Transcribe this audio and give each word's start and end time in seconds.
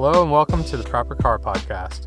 Hello 0.00 0.22
and 0.22 0.30
welcome 0.30 0.62
to 0.62 0.76
the 0.76 0.84
Proper 0.84 1.16
Car 1.16 1.40
Podcast. 1.40 2.06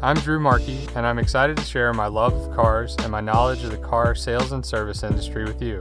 I'm 0.00 0.14
Drew 0.18 0.38
Markey, 0.38 0.86
and 0.94 1.04
I'm 1.04 1.18
excited 1.18 1.56
to 1.56 1.64
share 1.64 1.92
my 1.92 2.06
love 2.06 2.32
of 2.32 2.54
cars 2.54 2.94
and 3.00 3.10
my 3.10 3.20
knowledge 3.20 3.64
of 3.64 3.72
the 3.72 3.76
car 3.76 4.14
sales 4.14 4.52
and 4.52 4.64
service 4.64 5.02
industry 5.02 5.42
with 5.42 5.60
you. 5.60 5.80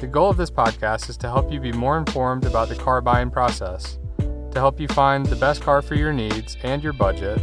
The 0.00 0.06
goal 0.06 0.30
of 0.30 0.36
this 0.36 0.52
podcast 0.52 1.10
is 1.10 1.16
to 1.16 1.26
help 1.26 1.50
you 1.50 1.58
be 1.58 1.72
more 1.72 1.98
informed 1.98 2.44
about 2.44 2.68
the 2.68 2.76
car 2.76 3.00
buying 3.00 3.28
process, 3.28 3.98
to 4.18 4.52
help 4.54 4.78
you 4.78 4.86
find 4.86 5.26
the 5.26 5.34
best 5.34 5.62
car 5.62 5.82
for 5.82 5.96
your 5.96 6.12
needs 6.12 6.56
and 6.62 6.80
your 6.80 6.92
budget, 6.92 7.42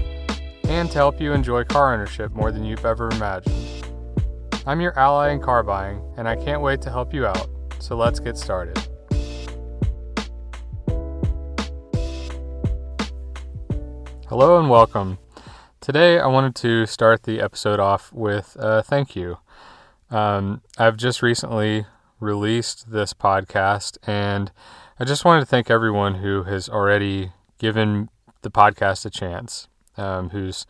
and 0.70 0.90
to 0.90 0.98
help 0.98 1.20
you 1.20 1.34
enjoy 1.34 1.66
car 1.66 1.94
ownership 1.94 2.32
more 2.32 2.54
than 2.54 2.64
you've 2.64 2.86
ever 2.86 3.10
imagined. 3.10 3.86
I'm 4.66 4.80
your 4.80 4.98
ally 4.98 5.32
in 5.34 5.42
car 5.42 5.62
buying, 5.62 6.02
and 6.16 6.26
I 6.26 6.38
can't 6.38 6.62
wait 6.62 6.82
to 6.84 6.90
help 6.90 7.14
you 7.14 7.26
out, 7.26 7.50
so 7.80 7.98
let's 7.98 8.22
get 8.22 8.38
started. 8.38 8.89
Hello 14.30 14.60
and 14.60 14.70
welcome. 14.70 15.18
Today 15.82 16.20
I 16.20 16.28
wanted 16.28 16.54
to 16.58 16.86
start 16.86 17.24
the 17.24 17.42
episode 17.42 17.80
off 17.80 18.14
with 18.14 18.56
a 18.60 18.84
thank 18.84 19.16
you. 19.16 19.40
Um, 20.12 20.62
I've 20.78 20.98
just 20.98 21.24
recently 21.24 21.88
released 22.20 22.92
this 22.92 23.12
podcast, 23.12 23.98
and 24.04 24.52
I 25.00 25.06
just 25.06 25.26
wanted 25.26 25.40
to 25.40 25.46
thank 25.48 25.72
everyone 25.72 26.14
who 26.16 26.44
has 26.44 26.70
already 26.70 27.32
given 27.58 28.10
the 28.44 28.52
podcast 28.52 29.04
a 29.04 29.10
chance, 29.10 29.68
um, 29.98 30.30
who's 30.30 30.68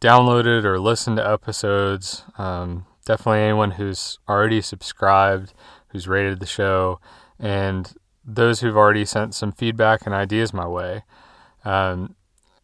downloaded 0.00 0.64
or 0.64 0.80
listened 0.80 1.18
to 1.18 1.30
episodes. 1.30 2.24
Um, 2.36 2.86
definitely 3.06 3.42
anyone 3.42 3.70
who's 3.70 4.18
already 4.28 4.60
subscribed, 4.60 5.54
who's 5.90 6.08
rated 6.08 6.40
the 6.40 6.46
show, 6.46 6.98
and 7.38 7.94
those 8.24 8.58
who've 8.58 8.76
already 8.76 9.04
sent 9.04 9.36
some 9.36 9.52
feedback 9.52 10.04
and 10.04 10.12
ideas 10.12 10.52
my 10.52 10.66
way. 10.66 11.04
Um, 11.64 12.16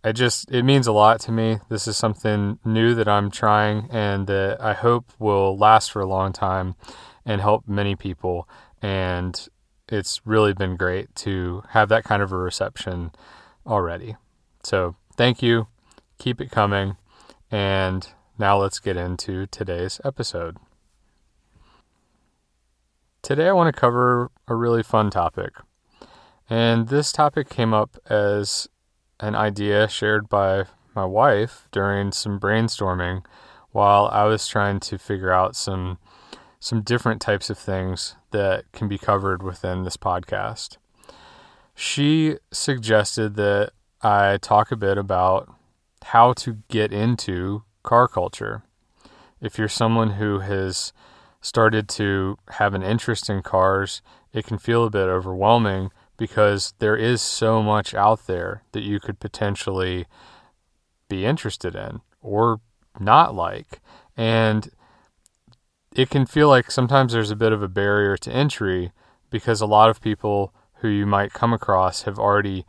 I 0.05 0.13
just 0.13 0.51
it 0.51 0.63
means 0.63 0.87
a 0.87 0.93
lot 0.93 1.21
to 1.23 1.33
me. 1.33 1.59
This 1.69 1.89
is 1.89 1.97
something 1.97 2.59
new 2.65 2.95
that 2.95 3.09
I'm 3.09 3.31
trying 3.31 3.89
and 3.91 4.27
that 4.29 4.61
I 4.61 4.75
hope 4.75 5.13
will 5.19 5.57
last 5.57 5.91
for 5.91 6.01
a 6.01 6.07
long 6.07 6.33
time 6.33 6.77
and 7.25 7.41
help 7.41 7.67
many 7.67 7.97
people 7.97 8.49
and 8.81 9.49
it's 9.89 10.21
really 10.25 10.53
been 10.53 10.77
great 10.77 11.15
to 11.17 11.63
have 11.71 11.89
that 11.89 12.05
kind 12.05 12.23
of 12.23 12.33
a 12.33 12.37
reception 12.37 13.11
already. 13.67 14.17
So, 14.63 14.97
thank 15.17 15.43
you. 15.43 15.67
Keep 16.19 16.41
it 16.41 16.51
coming. 16.51 16.97
And 17.51 18.07
now 18.39 18.59
let's 18.59 18.79
get 18.79 18.97
into 18.97 19.47
today's 19.47 20.01
episode. 20.05 20.59
Today 23.23 23.49
I 23.49 23.53
want 23.53 23.75
to 23.75 23.79
cover 23.79 24.31
a 24.47 24.55
really 24.55 24.83
fun 24.83 25.11
topic. 25.11 25.55
And 26.51 26.89
this 26.89 27.13
topic 27.13 27.49
came 27.49 27.75
up 27.75 27.97
as 28.09 28.69
an 29.21 29.35
idea 29.35 29.89
shared 29.89 30.29
by 30.29 30.65
my 30.95 31.05
wife 31.05 31.69
during 31.73 32.13
some 32.13 32.39
brainstorming 32.41 33.25
while 33.73 34.09
I 34.13 34.25
was 34.25 34.47
trying 34.47 34.81
to 34.81 34.99
figure 34.99 35.33
out 35.33 35.57
some 35.57 35.99
some 36.61 36.83
different 36.83 37.21
types 37.21 37.51
of 37.51 37.59
things 37.59 38.17
that 38.33 38.65
can 38.73 38.89
be 38.89 38.99
covered 38.99 39.45
within 39.45 39.85
this 39.85 39.97
podcast. 39.97 40.77
She 41.73 42.39
suggested 42.51 43.37
that 43.37 43.71
I 44.03 44.39
talk 44.39 44.73
a 44.73 44.77
bit 44.77 44.99
about 44.99 45.55
how 46.07 46.33
to 46.33 46.59
get 46.69 46.93
into 46.93 47.63
car 47.85 48.09
culture. 48.09 48.65
If 49.41 49.57
you're 49.57 49.69
someone 49.69 50.15
who 50.15 50.41
has 50.41 50.93
started 51.41 51.89
to 51.91 52.37
have 52.55 52.75
an 52.75 52.83
interest 52.83 53.31
in 53.31 53.43
cars, 53.43 54.03
it 54.33 54.45
can 54.45 54.59
feel 54.59 54.85
a 54.85 54.91
bit 54.91 55.09
overwhelming 55.09 55.93
because 56.19 56.75
there 56.81 56.97
is 56.97 57.23
so 57.23 57.63
much 57.63 57.95
out 57.95 58.27
there 58.27 58.63
that 58.73 58.83
you 58.83 59.01
could 59.01 59.19
potentially 59.19 60.05
be 61.09 61.25
interested 61.25 61.75
in 61.75 62.01
or 62.21 62.61
not 63.01 63.35
like. 63.35 63.81
And 64.17 64.71
it 65.97 66.11
can 66.11 66.27
feel 66.27 66.49
like 66.49 66.71
sometimes 66.71 67.13
there's 67.15 67.31
a 67.31 67.37
bit 67.37 67.53
of 67.53 67.63
a 67.63 67.69
barrier 67.69 68.17
to 68.19 68.33
entry 68.33 68.93
because 69.31 69.61
a 69.61 69.67
lot 69.67 69.89
of 69.89 70.03
people 70.03 70.53
who 70.81 70.89
you 70.89 71.07
might 71.07 71.33
come 71.33 71.53
across 71.53 72.03
have 72.03 72.19
already 72.19 72.67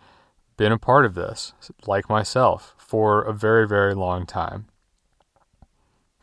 been 0.55 0.71
a 0.71 0.77
part 0.77 1.05
of 1.05 1.15
this, 1.15 1.53
like 1.85 2.09
myself, 2.09 2.75
for 2.77 3.21
a 3.23 3.33
very, 3.33 3.67
very 3.67 3.95
long 3.95 4.25
time. 4.25 4.67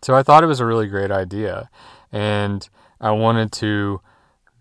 So 0.03 0.15
I 0.15 0.23
thought 0.23 0.45
it 0.45 0.49
was 0.49 0.61
a 0.61 0.67
really 0.67 0.87
great 0.87 1.11
idea. 1.11 1.71
And 2.13 2.69
I 3.01 3.11
wanted 3.11 3.51
to 3.53 4.01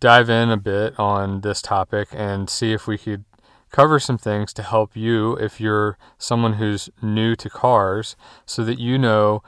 dive 0.05 0.29
in 0.29 0.51
a 0.51 0.57
bit 0.57 0.93
on 0.99 1.41
this 1.41 1.63
topic 1.63 2.07
and 2.11 2.47
see 2.47 2.71
if 2.71 2.85
we 2.85 2.95
could 2.95 3.25
cover 3.71 3.99
some 3.99 4.19
things 4.19 4.53
to 4.53 4.61
help 4.61 4.95
you 4.95 5.33
if 5.37 5.59
you're 5.59 5.97
someone 6.19 6.53
who's 6.53 6.91
new 7.01 7.35
to 7.35 7.49
cars 7.49 8.15
so 8.45 8.63
that 8.63 8.77
you 8.77 8.99
know 8.99 9.41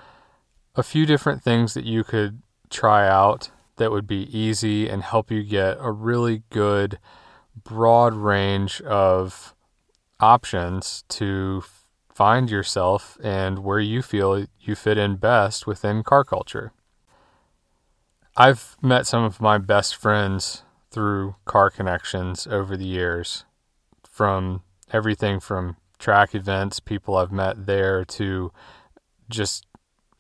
a 0.73 0.81
few 0.81 1.05
different 1.05 1.43
things 1.43 1.75
that 1.75 1.85
you 1.85 2.03
could 2.03 2.41
try 2.71 3.07
out 3.07 3.51
that 3.75 3.91
would 3.91 4.07
be 4.07 4.35
easy 4.35 4.89
and 4.89 5.03
help 5.03 5.29
you 5.29 5.43
get 5.43 5.77
a 5.79 5.91
really 5.91 6.41
good 6.49 6.97
broad 7.63 8.15
range 8.15 8.81
of 8.81 9.53
options 10.19 11.03
to 11.07 11.63
find 12.11 12.49
yourself 12.49 13.15
and 13.23 13.59
where 13.59 13.79
you 13.79 14.01
feel 14.01 14.47
you 14.59 14.73
fit 14.73 14.97
in 14.97 15.17
best 15.17 15.67
within 15.67 16.01
car 16.01 16.23
culture. 16.23 16.73
I've 18.39 18.77
met 18.83 19.07
some 19.07 19.23
of 19.23 19.41
my 19.41 19.57
best 19.57 19.95
friends 19.95 20.61
through 20.91 21.35
car 21.45 21.71
connections 21.71 22.45
over 22.45 22.77
the 22.77 22.85
years, 22.85 23.45
from 24.03 24.61
everything 24.93 25.39
from 25.39 25.77
track 25.97 26.35
events, 26.35 26.79
people 26.79 27.17
I've 27.17 27.31
met 27.31 27.65
there, 27.65 28.05
to 28.05 28.51
just 29.27 29.65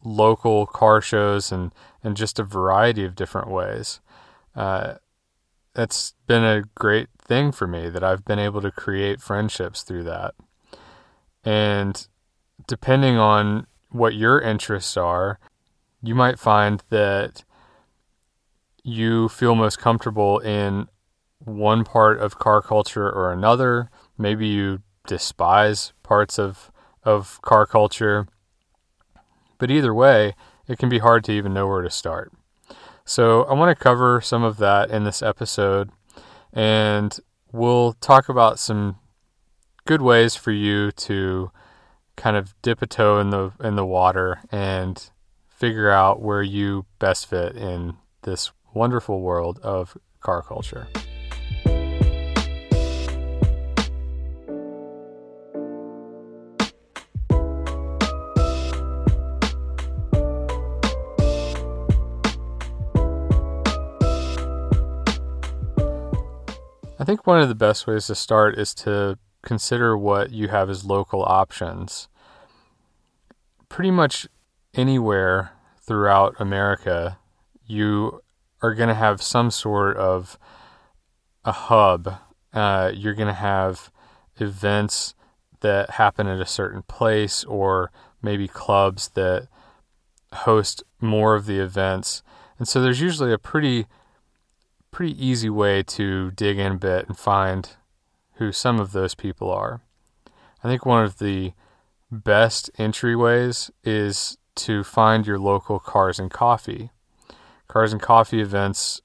local 0.03 0.65
car 0.65 0.99
shows 0.99 1.51
and, 1.51 1.71
and 2.03 2.17
just 2.17 2.39
a 2.39 2.43
variety 2.43 3.05
of 3.05 3.13
different 3.13 3.51
ways. 3.51 3.99
Uh, 4.55 4.95
that's 5.75 6.15
been 6.25 6.43
a 6.43 6.63
great 6.73 7.09
thing 7.21 7.51
for 7.51 7.67
me 7.67 7.87
that 7.87 8.03
I've 8.03 8.25
been 8.25 8.39
able 8.39 8.61
to 8.61 8.71
create 8.71 9.21
friendships 9.21 9.83
through 9.83 10.05
that. 10.05 10.33
And 11.45 12.07
depending 12.65 13.17
on 13.17 13.67
what 13.91 14.15
your 14.15 14.41
interests 14.41 14.97
are, 14.97 15.37
you 16.01 16.15
might 16.15 16.39
find 16.39 16.81
that 16.89 17.43
you 18.87 19.27
feel 19.27 19.53
most 19.53 19.79
comfortable 19.79 20.39
in 20.39 20.87
one 21.39 21.83
part 21.83 22.19
of 22.19 22.39
car 22.39 22.61
culture 22.61 23.09
or 23.09 23.33
another. 23.33 23.91
Maybe 24.17 24.47
you 24.47 24.81
despise 25.05 25.91
parts 26.03 26.39
of 26.39 26.71
of 27.03 27.41
car 27.41 27.65
culture. 27.65 28.27
But 29.57 29.71
either 29.71 29.93
way, 29.93 30.35
it 30.67 30.77
can 30.77 30.87
be 30.87 30.99
hard 30.99 31.25
to 31.25 31.33
even 31.33 31.53
know 31.53 31.67
where 31.67 31.81
to 31.81 31.89
start. 31.89 32.31
So, 33.03 33.43
I 33.43 33.53
want 33.53 33.75
to 33.77 33.83
cover 33.83 34.21
some 34.21 34.43
of 34.43 34.57
that 34.57 34.89
in 34.89 35.03
this 35.03 35.21
episode 35.21 35.89
and 36.53 37.17
we'll 37.51 37.93
talk 37.93 38.29
about 38.29 38.57
some 38.57 38.97
good 39.85 40.01
ways 40.01 40.35
for 40.35 40.51
you 40.51 40.91
to 40.91 41.51
kind 42.15 42.37
of 42.37 42.55
dip 42.61 42.81
a 42.81 42.87
toe 42.87 43.19
in 43.19 43.31
the 43.31 43.51
in 43.61 43.75
the 43.75 43.85
water 43.85 44.39
and 44.49 45.09
figure 45.49 45.89
out 45.89 46.21
where 46.21 46.41
you 46.41 46.85
best 46.99 47.29
fit 47.29 47.55
in 47.55 47.95
this 48.23 48.51
wonderful 48.77 49.21
world 49.21 49.59
of 49.63 49.97
car 50.21 50.43
culture. 50.43 50.87
I 66.99 67.03
think 67.03 67.25
one 67.25 67.41
of 67.41 67.47
the 67.47 67.55
best 67.55 67.87
ways 67.87 68.05
to 68.07 68.15
start 68.15 68.59
is 68.59 68.75
to 68.75 69.17
consider 69.41 69.97
what 69.97 70.31
you 70.31 70.49
have 70.49 70.69
as 70.69 70.85
local 70.85 71.23
options. 71.23 72.09
Pretty 73.69 73.91
much 73.91 74.27
anywhere 74.75 75.51
throughout 75.81 76.35
America, 76.39 77.17
you 77.65 78.21
are 78.61 78.73
going 78.73 78.89
to 78.89 78.95
have 78.95 79.21
some 79.21 79.51
sort 79.51 79.97
of 79.97 80.37
a 81.45 81.51
hub. 81.51 82.15
Uh, 82.53 82.91
you're 82.93 83.13
going 83.13 83.27
to 83.27 83.33
have 83.33 83.91
events 84.37 85.13
that 85.61 85.91
happen 85.91 86.27
at 86.27 86.39
a 86.39 86.45
certain 86.45 86.83
place, 86.83 87.43
or 87.45 87.91
maybe 88.21 88.47
clubs 88.47 89.09
that 89.09 89.47
host 90.33 90.83
more 91.01 91.35
of 91.35 91.45
the 91.45 91.59
events. 91.59 92.21
And 92.59 92.67
so 92.67 92.81
there's 92.81 93.01
usually 93.01 93.33
a 93.33 93.37
pretty 93.37 93.85
pretty 94.91 95.25
easy 95.25 95.49
way 95.49 95.83
to 95.83 96.31
dig 96.31 96.57
in 96.57 96.71
a 96.71 96.77
bit 96.77 97.07
and 97.07 97.17
find 97.17 97.69
who 98.35 98.51
some 98.51 98.79
of 98.79 98.93
those 98.93 99.13
people 99.13 99.51
are. 99.51 99.81
I 100.63 100.67
think 100.67 100.85
one 100.85 101.03
of 101.03 101.19
the 101.19 101.53
best 102.11 102.71
entryways 102.79 103.69
is 103.83 104.37
to 104.55 104.83
find 104.83 105.27
your 105.27 105.37
local 105.37 105.79
cars 105.79 106.17
and 106.17 106.31
coffee 106.31 106.89
cars 107.67 107.91
and 107.91 108.01
coffee 108.01 108.41
events 108.41 109.01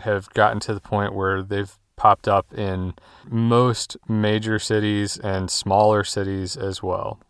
have 0.00 0.28
gotten 0.30 0.60
to 0.60 0.74
the 0.74 0.80
point 0.80 1.14
where 1.14 1.42
they've 1.42 1.78
popped 1.96 2.26
up 2.26 2.52
in 2.54 2.94
most 3.28 3.96
major 4.08 4.58
cities 4.58 5.18
and 5.18 5.50
smaller 5.50 6.02
cities 6.02 6.56
as 6.56 6.82
well. 6.82 7.20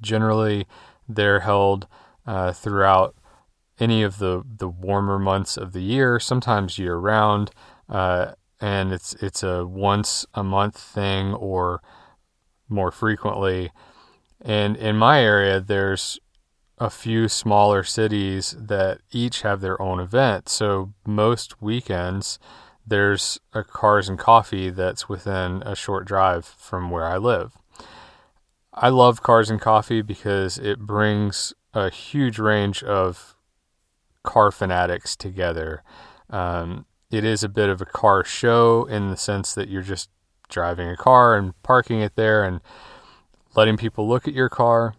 Generally, 0.00 0.66
they're 1.08 1.40
held 1.40 1.86
uh, 2.26 2.52
throughout 2.52 3.16
any 3.80 4.02
of 4.02 4.18
the, 4.18 4.42
the 4.44 4.68
warmer 4.68 5.18
months 5.18 5.56
of 5.56 5.72
the 5.72 5.80
year, 5.80 6.20
sometimes 6.20 6.78
year 6.78 6.96
round, 6.96 7.50
uh, 7.88 8.32
and 8.60 8.92
it's 8.92 9.14
it's 9.14 9.42
a 9.42 9.64
once 9.64 10.26
a 10.34 10.42
month 10.42 10.76
thing 10.76 11.32
or 11.34 11.80
more 12.68 12.90
frequently. 12.90 13.70
And 14.40 14.76
in 14.76 14.96
my 14.96 15.22
area, 15.22 15.60
there's 15.60 16.18
a 16.80 16.90
few 16.90 17.28
smaller 17.28 17.82
cities 17.82 18.54
that 18.58 19.00
each 19.10 19.42
have 19.42 19.60
their 19.60 19.80
own 19.80 20.00
event. 20.00 20.48
So 20.48 20.92
most 21.06 21.60
weekends, 21.60 22.38
there's 22.86 23.38
a 23.52 23.64
Cars 23.64 24.08
and 24.08 24.18
Coffee 24.18 24.70
that's 24.70 25.08
within 25.08 25.62
a 25.62 25.74
short 25.74 26.06
drive 26.06 26.44
from 26.44 26.90
where 26.90 27.06
I 27.06 27.16
live. 27.16 27.56
I 28.72 28.90
love 28.90 29.22
Cars 29.22 29.50
and 29.50 29.60
Coffee 29.60 30.02
because 30.02 30.56
it 30.58 30.78
brings 30.78 31.52
a 31.74 31.90
huge 31.90 32.38
range 32.38 32.82
of 32.82 33.34
car 34.22 34.52
fanatics 34.52 35.16
together. 35.16 35.82
Um, 36.30 36.86
it 37.10 37.24
is 37.24 37.42
a 37.42 37.48
bit 37.48 37.68
of 37.68 37.80
a 37.80 37.86
car 37.86 38.24
show 38.24 38.84
in 38.84 39.10
the 39.10 39.16
sense 39.16 39.54
that 39.54 39.68
you're 39.68 39.82
just 39.82 40.10
driving 40.48 40.88
a 40.88 40.96
car 40.96 41.36
and 41.36 41.60
parking 41.62 42.00
it 42.00 42.14
there 42.14 42.44
and 42.44 42.60
letting 43.54 43.76
people 43.76 44.08
look 44.08 44.28
at 44.28 44.34
your 44.34 44.48
car. 44.48 44.94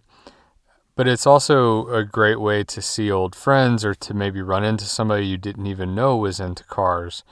But 1.00 1.08
it's 1.08 1.26
also 1.26 1.88
a 1.94 2.04
great 2.04 2.42
way 2.42 2.66
to 2.66 2.82
see 2.82 3.10
old 3.10 3.34
friends 3.34 3.86
or 3.86 3.96
to 3.96 4.14
maybe 4.14 4.42
run 4.42 4.66
into 4.66 4.84
somebody 4.84 5.26
you 5.26 5.38
didn't 5.38 5.66
even 5.66 5.96
know 5.96 6.18
was 6.18 6.42
into 6.42 6.66
cars. 6.66 7.24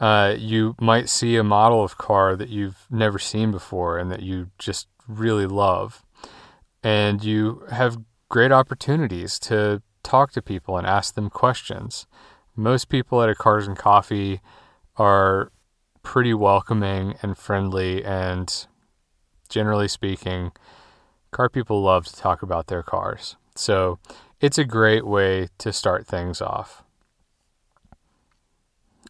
Uh, 0.00 0.34
you 0.38 0.74
might 0.80 1.10
see 1.10 1.36
a 1.36 1.44
model 1.44 1.84
of 1.84 1.98
car 1.98 2.34
that 2.34 2.48
you've 2.48 2.86
never 2.88 3.18
seen 3.18 3.50
before 3.50 3.98
and 3.98 4.10
that 4.10 4.22
you 4.22 4.52
just 4.58 4.88
really 5.06 5.44
love. 5.44 6.02
And 6.82 7.22
you 7.22 7.62
have 7.70 7.98
great 8.30 8.52
opportunities 8.52 9.38
to 9.40 9.82
talk 10.02 10.32
to 10.32 10.40
people 10.40 10.78
and 10.78 10.86
ask 10.86 11.14
them 11.14 11.28
questions. 11.28 12.06
Most 12.56 12.88
people 12.88 13.20
at 13.20 13.28
a 13.28 13.34
Cars 13.34 13.66
and 13.66 13.76
Coffee 13.76 14.40
are 14.96 15.52
pretty 16.02 16.32
welcoming 16.32 17.16
and 17.20 17.36
friendly, 17.36 18.02
and 18.02 18.66
generally 19.50 19.88
speaking, 19.88 20.52
car 21.30 21.48
people 21.48 21.82
love 21.82 22.06
to 22.06 22.16
talk 22.16 22.42
about 22.42 22.66
their 22.68 22.82
cars. 22.82 23.36
So 23.54 23.98
it's 24.40 24.58
a 24.58 24.64
great 24.64 25.06
way 25.06 25.48
to 25.58 25.72
start 25.72 26.06
things 26.06 26.40
off. 26.40 26.82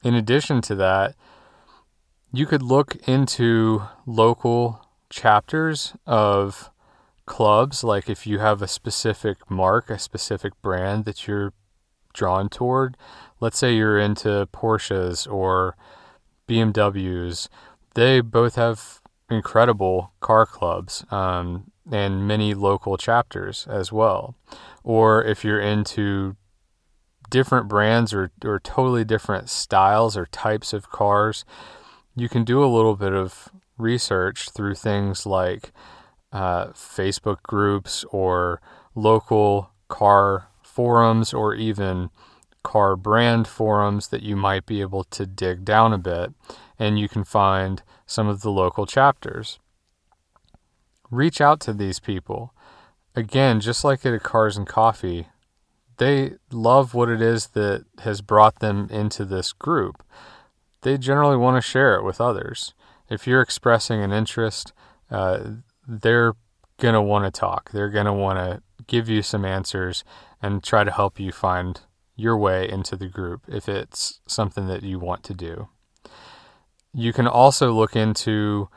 In 0.02 0.14
addition 0.14 0.60
to 0.62 0.74
that, 0.76 1.14
you 2.32 2.46
could 2.46 2.62
look 2.62 2.96
into 3.08 3.82
local 4.06 4.86
chapters 5.10 5.94
of 6.06 6.70
clubs. 7.26 7.82
Like 7.82 8.08
if 8.08 8.26
you 8.26 8.38
have 8.38 8.62
a 8.62 8.68
specific 8.68 9.50
marque, 9.50 9.90
a 9.90 9.98
specific 9.98 10.52
brand 10.62 11.04
that 11.04 11.26
you're 11.26 11.52
drawn 12.12 12.48
toward, 12.48 12.96
let's 13.40 13.58
say 13.58 13.74
you're 13.74 13.98
into 13.98 14.48
Porsches 14.52 15.30
or 15.30 15.76
BMWs, 16.48 17.48
they 17.94 18.20
both 18.20 18.54
have 18.56 19.00
incredible 19.30 20.12
car 20.20 20.46
clubs. 20.46 21.04
Um, 21.10 21.70
and 21.90 22.26
many 22.26 22.54
local 22.54 22.96
chapters 22.96 23.66
as 23.68 23.92
well. 23.92 24.34
Or 24.82 25.22
if 25.24 25.44
you're 25.44 25.60
into 25.60 26.36
different 27.30 27.68
brands 27.68 28.12
or, 28.14 28.30
or 28.44 28.58
totally 28.58 29.04
different 29.04 29.48
styles 29.50 30.16
or 30.16 30.26
types 30.26 30.72
of 30.72 30.90
cars, 30.90 31.44
you 32.14 32.28
can 32.28 32.44
do 32.44 32.64
a 32.64 32.66
little 32.66 32.96
bit 32.96 33.12
of 33.12 33.48
research 33.76 34.50
through 34.50 34.74
things 34.74 35.24
like 35.26 35.72
uh, 36.32 36.66
Facebook 36.68 37.42
groups 37.42 38.04
or 38.10 38.60
local 38.94 39.70
car 39.88 40.48
forums 40.62 41.32
or 41.32 41.54
even 41.54 42.10
car 42.62 42.96
brand 42.96 43.48
forums 43.48 44.08
that 44.08 44.22
you 44.22 44.36
might 44.36 44.66
be 44.66 44.80
able 44.80 45.04
to 45.04 45.24
dig 45.24 45.64
down 45.64 45.92
a 45.92 45.98
bit 45.98 46.32
and 46.78 46.98
you 46.98 47.08
can 47.08 47.24
find 47.24 47.82
some 48.04 48.28
of 48.28 48.42
the 48.42 48.50
local 48.50 48.84
chapters 48.84 49.58
reach 51.10 51.40
out 51.40 51.60
to 51.60 51.72
these 51.72 52.00
people. 52.00 52.54
Again, 53.14 53.60
just 53.60 53.84
like 53.84 54.04
at 54.06 54.22
Cars 54.22 54.56
and 54.56 54.66
Coffee, 54.66 55.26
they 55.96 56.34
love 56.52 56.94
what 56.94 57.08
it 57.08 57.20
is 57.20 57.48
that 57.48 57.84
has 58.00 58.20
brought 58.20 58.60
them 58.60 58.88
into 58.90 59.24
this 59.24 59.52
group. 59.52 60.02
They 60.82 60.96
generally 60.96 61.36
want 61.36 61.56
to 61.56 61.68
share 61.68 61.96
it 61.96 62.04
with 62.04 62.20
others. 62.20 62.74
If 63.10 63.26
you're 63.26 63.42
expressing 63.42 64.02
an 64.02 64.12
interest, 64.12 64.72
uh, 65.10 65.40
they're 65.86 66.34
going 66.78 66.94
to 66.94 67.02
want 67.02 67.24
to 67.24 67.40
talk. 67.40 67.70
They're 67.72 67.90
going 67.90 68.06
to 68.06 68.12
want 68.12 68.38
to 68.38 68.62
give 68.86 69.08
you 69.08 69.22
some 69.22 69.44
answers 69.44 70.04
and 70.40 70.62
try 70.62 70.84
to 70.84 70.90
help 70.90 71.18
you 71.18 71.32
find 71.32 71.80
your 72.14 72.36
way 72.36 72.68
into 72.68 72.96
the 72.96 73.08
group 73.08 73.42
if 73.48 73.68
it's 73.68 74.20
something 74.26 74.66
that 74.68 74.82
you 74.82 74.98
want 74.98 75.22
to 75.24 75.34
do. 75.34 75.68
You 76.92 77.12
can 77.12 77.26
also 77.26 77.72
look 77.72 77.96
into 77.96 78.68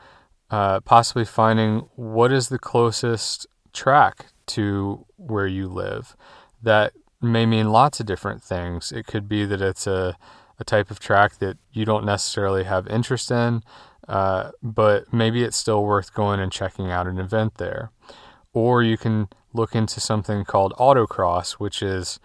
uh, 0.52 0.80
possibly 0.80 1.24
finding 1.24 1.78
what 1.96 2.30
is 2.30 2.50
the 2.50 2.58
closest 2.58 3.46
track 3.72 4.26
to 4.46 5.06
where 5.16 5.46
you 5.46 5.66
live. 5.66 6.14
That 6.62 6.92
may 7.22 7.46
mean 7.46 7.70
lots 7.70 8.00
of 8.00 8.06
different 8.06 8.42
things. 8.42 8.92
It 8.92 9.06
could 9.06 9.28
be 9.28 9.46
that 9.46 9.62
it's 9.62 9.86
a, 9.86 10.14
a 10.60 10.64
type 10.64 10.90
of 10.90 11.00
track 11.00 11.38
that 11.38 11.56
you 11.72 11.86
don't 11.86 12.04
necessarily 12.04 12.64
have 12.64 12.86
interest 12.88 13.30
in, 13.30 13.62
uh, 14.06 14.50
but 14.62 15.10
maybe 15.10 15.42
it's 15.42 15.56
still 15.56 15.84
worth 15.84 16.12
going 16.12 16.38
and 16.38 16.52
checking 16.52 16.90
out 16.90 17.06
an 17.06 17.18
event 17.18 17.54
there. 17.54 17.90
Or 18.52 18.82
you 18.82 18.98
can 18.98 19.28
look 19.54 19.74
into 19.74 20.00
something 20.00 20.44
called 20.44 20.74
autocross, 20.74 21.52
which 21.52 21.82
is 21.82 22.20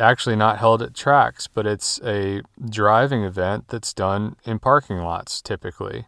actually 0.00 0.34
not 0.34 0.58
held 0.58 0.82
at 0.82 0.94
tracks, 0.94 1.46
but 1.46 1.64
it's 1.64 2.00
a 2.02 2.42
driving 2.68 3.22
event 3.22 3.68
that's 3.68 3.94
done 3.94 4.34
in 4.44 4.58
parking 4.58 4.98
lots 4.98 5.40
typically 5.40 6.06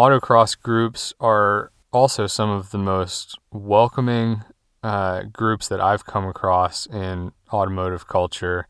autocross 0.00 0.58
groups 0.58 1.12
are 1.20 1.72
also 1.92 2.26
some 2.26 2.48
of 2.48 2.70
the 2.70 2.78
most 2.78 3.38
welcoming 3.52 4.42
uh, 4.82 5.24
groups 5.24 5.68
that 5.68 5.78
I've 5.78 6.06
come 6.06 6.24
across 6.24 6.86
in 6.86 7.32
automotive 7.52 8.08
culture. 8.08 8.66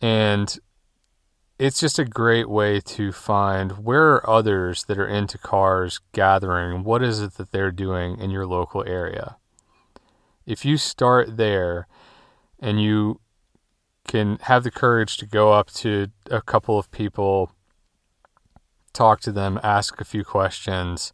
And 0.00 0.58
it's 1.58 1.78
just 1.78 1.98
a 1.98 2.04
great 2.06 2.48
way 2.48 2.80
to 2.80 3.12
find 3.12 3.84
where 3.84 4.14
are 4.14 4.30
others 4.30 4.84
that 4.84 4.98
are 4.98 5.06
into 5.06 5.36
cars 5.36 6.00
gathering. 6.12 6.82
What 6.82 7.02
is 7.02 7.20
it 7.20 7.34
that 7.34 7.52
they're 7.52 7.70
doing 7.70 8.18
in 8.18 8.30
your 8.30 8.46
local 8.46 8.82
area? 8.86 9.36
If 10.46 10.64
you 10.64 10.78
start 10.78 11.36
there 11.36 11.88
and 12.58 12.80
you 12.80 13.20
can 14.06 14.38
have 14.42 14.64
the 14.64 14.70
courage 14.70 15.18
to 15.18 15.26
go 15.26 15.52
up 15.52 15.70
to 15.72 16.08
a 16.30 16.40
couple 16.40 16.78
of 16.78 16.90
people 16.90 17.52
talk 18.98 19.20
to 19.20 19.32
them, 19.32 19.60
ask 19.62 20.00
a 20.00 20.04
few 20.04 20.24
questions, 20.24 21.12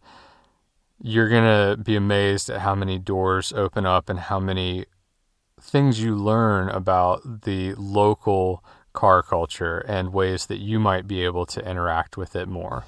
you're 1.00 1.29
going 1.29 1.45
to 1.45 1.76
be 1.76 1.97
amazed 1.97 2.49
at 2.49 2.62
how 2.62 2.75
many 2.75 2.99
doors 2.99 3.53
open 3.53 3.85
up 3.85 4.09
and 4.09 4.19
how 4.19 4.41
many 4.41 4.87
things 5.61 6.03
you 6.03 6.17
learn 6.17 6.71
about 6.71 7.43
the 7.43 7.75
local 7.75 8.64
car 8.95 9.23
culture 9.23 9.79
and 9.81 10.14
ways 10.14 10.47
that 10.47 10.59
you 10.59 10.81
might 10.81 11.07
be 11.07 11.23
able 11.23 11.45
to 11.45 11.61
interact 11.69 12.17
with 12.17 12.35
it 12.35 12.49
more. 12.49 12.85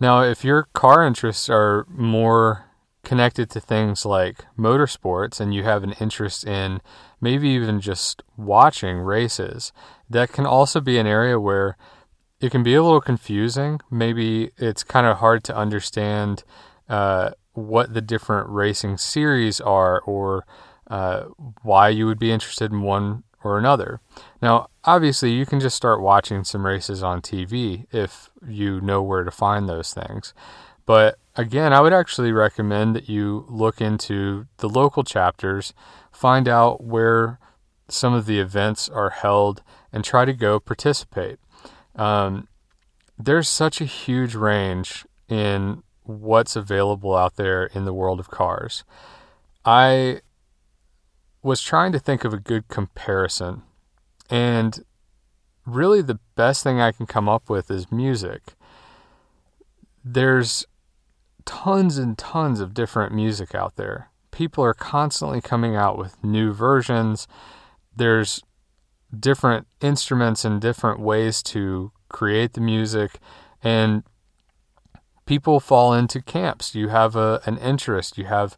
Now, 0.00 0.22
if 0.22 0.44
your 0.44 0.64
car 0.74 1.04
interests 1.04 1.48
are 1.48 1.86
more 1.88 2.64
connected 3.04 3.50
to 3.50 3.60
things 3.60 4.04
like 4.04 4.44
motorsports 4.56 5.40
and 5.40 5.54
you 5.54 5.64
have 5.64 5.82
an 5.82 5.94
interest 6.00 6.46
in 6.46 6.80
maybe 7.20 7.48
even 7.48 7.80
just 7.80 8.22
watching 8.36 8.98
races, 8.98 9.72
that 10.08 10.32
can 10.32 10.46
also 10.46 10.80
be 10.80 10.98
an 10.98 11.06
area 11.06 11.40
where 11.40 11.76
it 12.40 12.50
can 12.50 12.62
be 12.62 12.74
a 12.74 12.82
little 12.82 13.00
confusing. 13.00 13.80
Maybe 13.90 14.50
it's 14.56 14.84
kind 14.84 15.06
of 15.06 15.18
hard 15.18 15.42
to 15.44 15.56
understand 15.56 16.44
uh, 16.88 17.30
what 17.52 17.92
the 17.92 18.00
different 18.00 18.48
racing 18.50 18.98
series 18.98 19.60
are 19.60 20.00
or 20.02 20.46
uh, 20.88 21.24
why 21.62 21.88
you 21.88 22.06
would 22.06 22.18
be 22.18 22.30
interested 22.30 22.72
in 22.72 22.82
one 22.82 23.24
or 23.44 23.58
another. 23.58 24.00
Now, 24.42 24.68
obviously, 24.84 25.30
you 25.32 25.46
can 25.46 25.60
just 25.60 25.76
start 25.76 26.00
watching 26.00 26.44
some 26.44 26.66
races 26.66 27.02
on 27.02 27.22
TV 27.22 27.86
if 27.92 28.30
you 28.46 28.80
know 28.80 29.02
where 29.02 29.24
to 29.24 29.30
find 29.30 29.68
those 29.68 29.92
things. 29.92 30.34
But 30.86 31.18
again, 31.36 31.72
I 31.72 31.80
would 31.80 31.92
actually 31.92 32.32
recommend 32.32 32.96
that 32.96 33.08
you 33.08 33.44
look 33.48 33.80
into 33.80 34.46
the 34.58 34.68
local 34.68 35.04
chapters, 35.04 35.74
find 36.10 36.48
out 36.48 36.82
where 36.82 37.38
some 37.88 38.14
of 38.14 38.26
the 38.26 38.40
events 38.40 38.88
are 38.88 39.10
held, 39.10 39.62
and 39.92 40.04
try 40.04 40.24
to 40.24 40.32
go 40.32 40.58
participate. 40.58 41.38
Um, 41.94 42.48
there's 43.18 43.48
such 43.48 43.80
a 43.80 43.84
huge 43.84 44.34
range 44.34 45.04
in 45.28 45.82
what's 46.04 46.56
available 46.56 47.14
out 47.14 47.36
there 47.36 47.64
in 47.66 47.84
the 47.84 47.92
world 47.92 48.20
of 48.20 48.30
cars. 48.30 48.84
I 49.64 50.20
was 51.42 51.62
trying 51.62 51.92
to 51.92 51.98
think 51.98 52.24
of 52.24 52.32
a 52.32 52.38
good 52.38 52.68
comparison, 52.68 53.62
and 54.28 54.84
really 55.64 56.02
the 56.02 56.18
best 56.34 56.62
thing 56.62 56.80
I 56.80 56.92
can 56.92 57.06
come 57.06 57.28
up 57.28 57.48
with 57.48 57.70
is 57.70 57.92
music. 57.92 58.54
There's 60.04 60.66
tons 61.44 61.98
and 61.98 62.16
tons 62.16 62.60
of 62.60 62.74
different 62.74 63.14
music 63.14 63.54
out 63.54 63.76
there. 63.76 64.10
People 64.30 64.64
are 64.64 64.74
constantly 64.74 65.40
coming 65.40 65.76
out 65.76 65.98
with 65.98 66.22
new 66.22 66.52
versions. 66.52 67.26
There's 67.94 68.42
different 69.18 69.66
instruments 69.80 70.44
and 70.44 70.60
different 70.60 71.00
ways 71.00 71.42
to 71.42 71.92
create 72.08 72.52
the 72.52 72.60
music 72.60 73.18
and 73.62 74.02
people 75.26 75.60
fall 75.60 75.92
into 75.92 76.22
camps. 76.22 76.74
You 76.74 76.88
have 76.88 77.16
a 77.16 77.40
an 77.44 77.58
interest, 77.58 78.18
you 78.18 78.24
have 78.24 78.56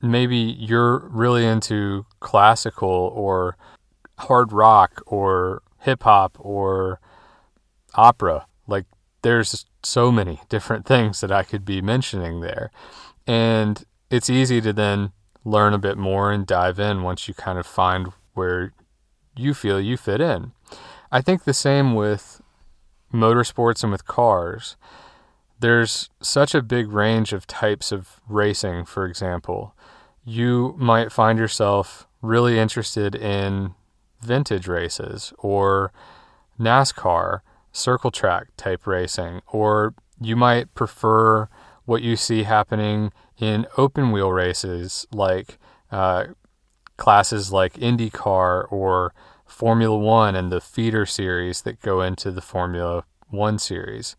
maybe 0.00 0.36
you're 0.36 1.08
really 1.08 1.44
into 1.44 2.06
classical 2.20 2.88
or 2.88 3.56
hard 4.18 4.52
rock 4.52 5.02
or 5.06 5.62
hip 5.80 6.02
hop 6.02 6.36
or 6.40 7.00
opera. 7.94 8.46
Like 8.66 8.86
there's 9.22 9.64
so 9.82 10.10
many 10.10 10.40
different 10.48 10.86
things 10.86 11.20
that 11.20 11.32
I 11.32 11.42
could 11.42 11.64
be 11.64 11.80
mentioning 11.80 12.40
there. 12.40 12.70
And 13.26 13.84
it's 14.10 14.30
easy 14.30 14.60
to 14.60 14.72
then 14.72 15.12
learn 15.44 15.74
a 15.74 15.78
bit 15.78 15.98
more 15.98 16.32
and 16.32 16.46
dive 16.46 16.78
in 16.78 17.02
once 17.02 17.28
you 17.28 17.34
kind 17.34 17.58
of 17.58 17.66
find 17.66 18.08
where 18.34 18.72
you 19.36 19.54
feel 19.54 19.80
you 19.80 19.96
fit 19.96 20.20
in. 20.20 20.52
I 21.10 21.20
think 21.20 21.44
the 21.44 21.54
same 21.54 21.94
with 21.94 22.40
motorsports 23.12 23.82
and 23.82 23.92
with 23.92 24.06
cars. 24.06 24.76
There's 25.60 26.10
such 26.20 26.54
a 26.54 26.62
big 26.62 26.90
range 26.90 27.32
of 27.32 27.46
types 27.46 27.92
of 27.92 28.20
racing, 28.28 28.86
for 28.86 29.06
example. 29.06 29.73
You 30.24 30.74
might 30.78 31.12
find 31.12 31.38
yourself 31.38 32.06
really 32.22 32.58
interested 32.58 33.14
in 33.14 33.74
vintage 34.20 34.66
races 34.66 35.32
or 35.38 35.92
NASCAR, 36.58 37.40
circle 37.72 38.10
track 38.10 38.48
type 38.56 38.86
racing, 38.86 39.42
or 39.46 39.94
you 40.20 40.36
might 40.36 40.74
prefer 40.74 41.48
what 41.84 42.02
you 42.02 42.16
see 42.16 42.44
happening 42.44 43.12
in 43.38 43.66
open 43.76 44.12
wheel 44.12 44.32
races 44.32 45.06
like 45.12 45.58
uh, 45.90 46.26
classes 46.96 47.52
like 47.52 47.74
IndyCar 47.74 48.70
or 48.72 49.12
Formula 49.44 49.96
One 49.98 50.34
and 50.34 50.50
the 50.50 50.60
feeder 50.60 51.04
series 51.06 51.62
that 51.62 51.80
go 51.82 52.00
into 52.00 52.30
the 52.30 52.40
Formula 52.40 53.04
One 53.28 53.58
series. 53.58 54.16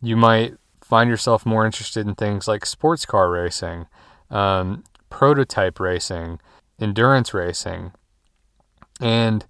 You 0.00 0.16
might 0.16 0.54
find 0.82 1.10
yourself 1.10 1.44
more 1.44 1.66
interested 1.66 2.06
in 2.06 2.14
things 2.14 2.48
like 2.48 2.64
sports 2.66 3.04
car 3.04 3.30
racing, 3.30 3.86
um, 4.30 4.84
prototype 5.14 5.78
racing, 5.78 6.40
endurance 6.80 7.32
racing, 7.32 7.92
and 9.00 9.46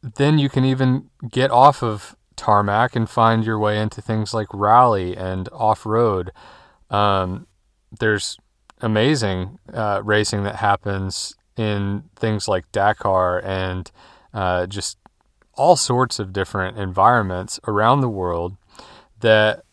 then 0.00 0.38
you 0.38 0.48
can 0.48 0.64
even 0.64 1.10
get 1.28 1.50
off 1.50 1.82
of 1.82 2.14
tarmac 2.36 2.94
and 2.94 3.10
find 3.10 3.44
your 3.44 3.58
way 3.58 3.76
into 3.76 4.00
things 4.00 4.32
like 4.32 4.46
rally 4.54 5.16
and 5.16 5.48
off 5.52 5.84
road. 5.84 6.30
Um, 6.90 7.48
there's 7.98 8.38
amazing 8.80 9.58
uh, 9.74 10.00
racing 10.04 10.44
that 10.44 10.54
happens 10.54 11.34
in 11.56 12.04
things 12.14 12.46
like 12.46 12.70
Dakar 12.70 13.40
and 13.44 13.90
uh, 14.32 14.68
just 14.68 14.96
all 15.54 15.74
sorts 15.74 16.20
of 16.20 16.32
different 16.32 16.78
environments 16.78 17.58
around 17.66 18.00
the 18.00 18.08
world 18.08 18.56
that 19.18 19.64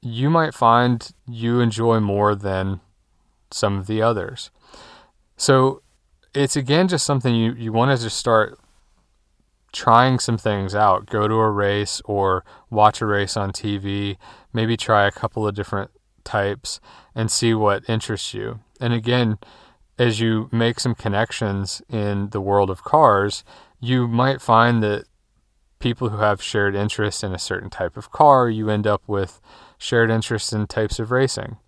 you 0.00 0.30
might 0.30 0.54
find 0.54 1.10
you 1.28 1.60
enjoy 1.60 2.00
more 2.00 2.34
than 2.34 2.80
some 3.50 3.78
of 3.78 3.86
the 3.86 4.02
others. 4.02 4.50
So 5.36 5.82
it's 6.34 6.56
again 6.56 6.88
just 6.88 7.06
something 7.06 7.34
you, 7.34 7.52
you 7.52 7.72
want 7.72 7.96
to 7.96 8.02
just 8.02 8.16
start 8.16 8.58
trying 9.72 10.18
some 10.18 10.38
things 10.38 10.74
out. 10.74 11.06
Go 11.06 11.28
to 11.28 11.34
a 11.34 11.50
race 11.50 12.00
or 12.04 12.44
watch 12.70 13.00
a 13.00 13.06
race 13.06 13.36
on 13.36 13.52
TV, 13.52 14.16
maybe 14.52 14.76
try 14.76 15.06
a 15.06 15.12
couple 15.12 15.46
of 15.46 15.54
different 15.54 15.90
types 16.24 16.80
and 17.14 17.30
see 17.30 17.54
what 17.54 17.88
interests 17.88 18.32
you. 18.34 18.60
And 18.80 18.92
again, 18.92 19.38
as 19.98 20.20
you 20.20 20.48
make 20.52 20.80
some 20.80 20.94
connections 20.94 21.82
in 21.88 22.30
the 22.30 22.40
world 22.40 22.70
of 22.70 22.84
cars, 22.84 23.44
you 23.80 24.06
might 24.08 24.40
find 24.40 24.82
that 24.82 25.04
people 25.78 26.08
who 26.08 26.18
have 26.18 26.42
shared 26.42 26.74
interests 26.74 27.22
in 27.22 27.34
a 27.34 27.38
certain 27.38 27.70
type 27.70 27.96
of 27.96 28.10
car, 28.10 28.48
you 28.48 28.70
end 28.70 28.86
up 28.86 29.02
with 29.06 29.40
shared 29.78 30.10
interests 30.10 30.52
in 30.52 30.66
types 30.66 30.98
of 30.98 31.10
racing. 31.10 31.58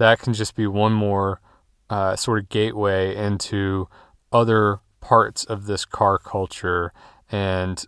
That 0.00 0.18
can 0.18 0.32
just 0.32 0.56
be 0.56 0.66
one 0.66 0.94
more 0.94 1.42
uh, 1.90 2.16
sort 2.16 2.38
of 2.38 2.48
gateway 2.48 3.14
into 3.14 3.86
other 4.32 4.80
parts 5.02 5.44
of 5.44 5.66
this 5.66 5.84
car 5.84 6.16
culture, 6.16 6.94
and 7.30 7.84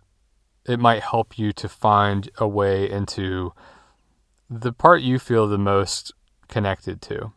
it 0.67 0.79
might 0.79 1.01
help 1.01 1.39
you 1.39 1.51
to 1.53 1.67
find 1.67 2.29
a 2.37 2.47
way 2.47 2.87
into 2.87 3.51
the 4.47 4.71
part 4.71 5.01
you 5.01 5.17
feel 5.17 5.47
the 5.47 5.57
most 5.57 6.13
connected 6.49 7.01
to. 7.01 7.33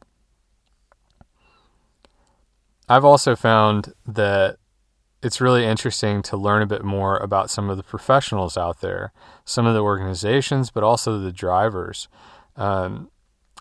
I've 2.87 3.05
also 3.05 3.35
found 3.35 3.95
that 4.07 4.59
it's 5.23 5.41
really 5.41 5.65
interesting 5.65 6.21
to 6.25 6.37
learn 6.37 6.61
a 6.61 6.67
bit 6.67 6.85
more 6.85 7.17
about 7.17 7.49
some 7.49 7.71
of 7.71 7.79
the 7.79 7.83
professionals 7.83 8.59
out 8.59 8.83
there, 8.83 9.15
some 9.47 9.65
of 9.65 9.73
the 9.73 9.81
organizations, 9.81 10.71
but 10.71 10.85
also 10.85 11.19
the 11.19 11.33
drivers. 11.33 12.09
Um, 12.57 13.11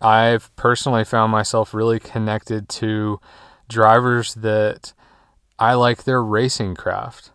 I've 0.02 0.54
personally 0.56 1.04
found 1.04 1.32
myself 1.32 1.74
really 1.74 2.00
connected 2.00 2.68
to 2.70 3.20
drivers 3.70 4.34
that 4.36 4.94
I 5.58 5.74
like 5.74 6.04
their 6.04 6.24
racing 6.24 6.76
craft. 6.76 7.32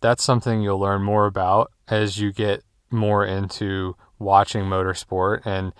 That's 0.00 0.22
something 0.22 0.62
you'll 0.62 0.78
learn 0.78 1.02
more 1.02 1.26
about 1.26 1.72
as 1.88 2.18
you 2.18 2.32
get 2.32 2.62
more 2.90 3.24
into 3.24 3.96
watching 4.18 4.64
motorsport 4.64 5.44
and 5.44 5.72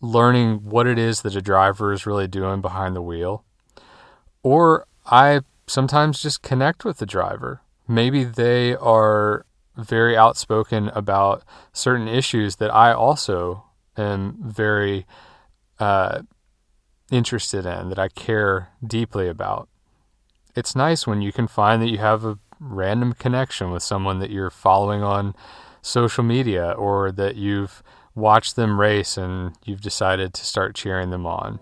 learning 0.00 0.64
what 0.64 0.86
it 0.86 0.98
is 0.98 1.22
that 1.22 1.36
a 1.36 1.42
driver 1.42 1.92
is 1.92 2.06
really 2.06 2.26
doing 2.26 2.60
behind 2.60 2.96
the 2.96 3.02
wheel. 3.02 3.44
Or 4.42 4.86
I 5.06 5.40
sometimes 5.66 6.22
just 6.22 6.42
connect 6.42 6.84
with 6.84 6.98
the 6.98 7.06
driver. 7.06 7.60
Maybe 7.86 8.24
they 8.24 8.74
are 8.76 9.46
very 9.76 10.16
outspoken 10.16 10.88
about 10.90 11.42
certain 11.72 12.08
issues 12.08 12.56
that 12.56 12.74
I 12.74 12.92
also 12.92 13.64
am 13.96 14.36
very 14.40 15.06
uh, 15.80 16.22
interested 17.10 17.66
in, 17.66 17.88
that 17.88 17.98
I 17.98 18.08
care 18.08 18.68
deeply 18.86 19.28
about. 19.28 19.68
It's 20.54 20.76
nice 20.76 21.06
when 21.06 21.22
you 21.22 21.32
can 21.32 21.48
find 21.48 21.82
that 21.82 21.90
you 21.90 21.98
have 21.98 22.24
a 22.24 22.38
random 22.60 23.14
connection 23.14 23.70
with 23.70 23.82
someone 23.82 24.18
that 24.18 24.30
you're 24.30 24.50
following 24.50 25.02
on 25.02 25.34
social 25.82 26.22
media 26.22 26.72
or 26.72 27.10
that 27.10 27.36
you've 27.36 27.82
watched 28.14 28.56
them 28.56 28.78
race 28.78 29.16
and 29.16 29.56
you've 29.64 29.80
decided 29.80 30.34
to 30.34 30.44
start 30.44 30.74
cheering 30.74 31.10
them 31.10 31.26
on. 31.26 31.58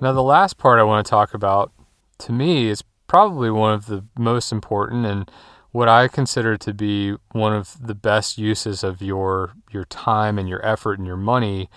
Now, 0.00 0.12
the 0.12 0.22
last 0.22 0.58
part 0.58 0.78
I 0.78 0.84
want 0.84 1.04
to 1.04 1.10
talk 1.10 1.34
about 1.34 1.72
to 2.18 2.32
me 2.32 2.68
is 2.68 2.82
probably 3.08 3.50
one 3.50 3.72
of 3.72 3.86
the 3.86 4.04
most 4.16 4.52
important 4.52 5.06
and 5.06 5.30
what 5.72 5.88
I 5.88 6.08
consider 6.08 6.56
to 6.56 6.72
be 6.72 7.16
one 7.32 7.52
of 7.52 7.76
the 7.86 7.94
best 7.94 8.38
uses 8.38 8.82
of 8.82 9.02
your 9.02 9.52
your 9.70 9.84
time 9.84 10.38
and 10.38 10.48
your 10.48 10.64
effort 10.64 10.98
and 10.98 11.06
your 11.06 11.16
money 11.16 11.68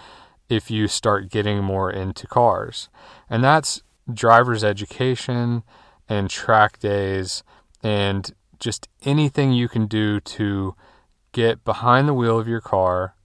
if 0.49 0.69
you 0.69 0.87
start 0.87 1.29
getting 1.29 1.63
more 1.63 1.91
into 1.91 2.27
cars. 2.27 2.89
And 3.29 3.43
that's 3.43 3.81
driver's 4.11 4.63
education 4.63 5.63
and 6.09 6.29
track 6.29 6.79
days 6.79 7.43
and 7.81 8.33
just 8.59 8.87
anything 9.03 9.53
you 9.53 9.67
can 9.67 9.87
do 9.87 10.19
to 10.19 10.75
get 11.31 11.63
behind 11.63 12.07
the 12.07 12.13
wheel 12.13 12.37
of 12.37 12.47
your 12.47 12.61
car 12.61 13.15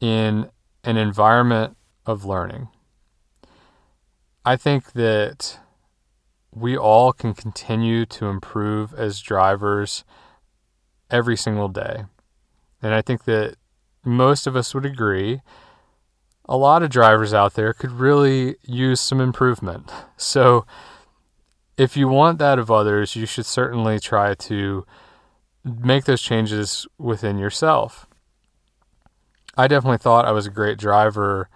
in 0.00 0.50
an 0.82 0.96
environment 0.96 1.76
of 2.06 2.24
learning. 2.24 2.68
I 4.44 4.56
think 4.56 4.92
that 4.92 5.58
we 6.56 6.74
all 6.76 7.12
can 7.12 7.34
continue 7.34 8.06
to 8.06 8.26
improve 8.26 8.94
as 8.94 9.20
drivers 9.20 10.04
every 11.10 11.36
single 11.36 11.68
day. 11.68 12.04
And 12.80 12.94
I 12.94 13.02
think 13.02 13.24
that 13.24 13.56
most 14.04 14.46
of 14.46 14.56
us 14.56 14.74
would 14.74 14.86
agree 14.86 15.42
a 16.48 16.56
lot 16.56 16.82
of 16.82 16.90
drivers 16.90 17.34
out 17.34 17.54
there 17.54 17.74
could 17.74 17.90
really 17.90 18.56
use 18.62 19.00
some 19.00 19.20
improvement. 19.20 19.92
So, 20.18 20.64
if 21.76 21.94
you 21.94 22.08
want 22.08 22.38
that 22.38 22.58
of 22.58 22.70
others, 22.70 23.14
you 23.14 23.26
should 23.26 23.44
certainly 23.44 24.00
try 24.00 24.32
to 24.32 24.86
make 25.62 26.06
those 26.06 26.22
changes 26.22 26.86
within 26.96 27.36
yourself. 27.36 28.06
I 29.58 29.68
definitely 29.68 29.98
thought 29.98 30.24
I 30.24 30.32
was 30.32 30.46
a 30.46 30.50
great 30.50 30.78
driver 30.78 31.50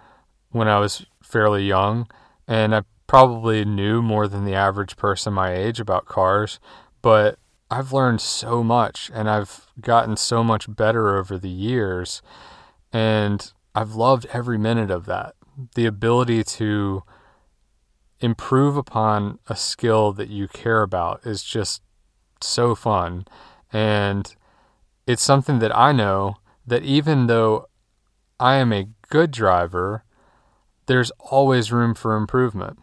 when 0.51 0.67
I 0.67 0.77
was 0.77 1.07
fairly 1.23 1.65
young 1.65 2.07
and 2.47 2.75
I 2.75 2.83
probably 3.11 3.65
knew 3.65 4.01
more 4.01 4.25
than 4.25 4.45
the 4.45 4.53
average 4.53 4.95
person 4.95 5.33
my 5.33 5.53
age 5.53 5.81
about 5.81 6.05
cars, 6.05 6.61
but 7.01 7.37
I've 7.69 7.91
learned 7.91 8.21
so 8.21 8.63
much 8.63 9.11
and 9.13 9.29
I've 9.29 9.67
gotten 9.81 10.15
so 10.15 10.45
much 10.45 10.73
better 10.73 11.17
over 11.17 11.37
the 11.37 11.49
years. 11.49 12.21
And 12.93 13.51
I've 13.75 13.95
loved 13.95 14.27
every 14.31 14.57
minute 14.57 14.89
of 14.89 15.07
that. 15.07 15.35
The 15.75 15.85
ability 15.87 16.45
to 16.55 17.03
improve 18.21 18.77
upon 18.77 19.39
a 19.47 19.57
skill 19.57 20.13
that 20.13 20.29
you 20.29 20.47
care 20.47 20.81
about 20.81 21.25
is 21.25 21.43
just 21.43 21.81
so 22.39 22.75
fun. 22.75 23.25
And 23.73 24.33
it's 25.05 25.21
something 25.21 25.59
that 25.59 25.77
I 25.77 25.91
know 25.91 26.35
that 26.65 26.83
even 26.83 27.27
though 27.27 27.67
I 28.39 28.55
am 28.55 28.71
a 28.71 28.87
good 29.09 29.31
driver, 29.31 30.05
there's 30.85 31.11
always 31.19 31.73
room 31.73 31.93
for 31.93 32.15
improvement. 32.15 32.79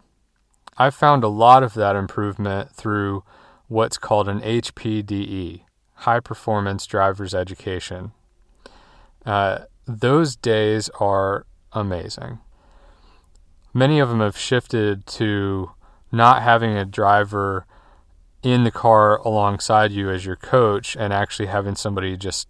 I've 0.79 0.95
found 0.95 1.25
a 1.25 1.29
lot 1.29 1.65
of 1.65 1.75
that 1.75 1.97
improvement 1.97 2.71
through 2.71 3.25
what's 3.67 3.99
called 3.99 4.29
an 4.29 4.41
HPDE, 4.41 5.63
High 5.95 6.21
Performance 6.21 6.87
Drivers 6.87 7.35
Education. 7.35 8.13
Uh, 9.27 9.65
those 9.87 10.37
days 10.37 10.89
are 11.01 11.47
amazing. 11.73 12.39
Many 13.75 13.99
of 13.99 14.09
them 14.09 14.21
have 14.21 14.39
shifted 14.39 15.05
to 15.09 15.73
not 16.13 16.43
having 16.43 16.77
a 16.77 16.85
driver 16.85 17.67
in 18.43 18.63
the 18.63 18.71
car 18.71 19.17
alongside 19.19 19.91
you 19.91 20.09
as 20.11 20.25
your 20.25 20.37
coach 20.37 20.97
and 20.97 21.13
actually 21.13 21.47
having 21.47 21.75
somebody 21.75 22.17
just 22.17 22.49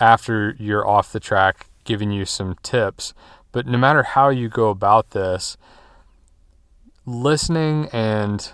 after 0.00 0.56
you're 0.58 0.86
off 0.86 1.12
the 1.12 1.20
track 1.20 1.68
giving 1.84 2.10
you 2.10 2.24
some 2.24 2.56
tips. 2.62 3.14
But 3.52 3.66
no 3.66 3.78
matter 3.78 4.02
how 4.02 4.30
you 4.30 4.48
go 4.48 4.68
about 4.68 5.10
this, 5.10 5.56
listening 7.08 7.88
and 7.90 8.52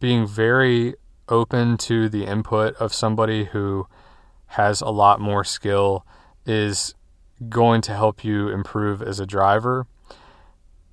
being 0.00 0.26
very 0.26 0.94
open 1.28 1.76
to 1.76 2.08
the 2.08 2.24
input 2.24 2.74
of 2.76 2.92
somebody 2.92 3.44
who 3.44 3.86
has 4.46 4.80
a 4.80 4.88
lot 4.88 5.20
more 5.20 5.44
skill 5.44 6.04
is 6.44 6.94
going 7.48 7.80
to 7.80 7.94
help 7.94 8.24
you 8.24 8.48
improve 8.48 9.00
as 9.02 9.20
a 9.20 9.26
driver. 9.26 9.86